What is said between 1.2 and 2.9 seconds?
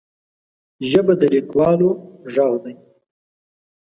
د لیکوالو غږ دی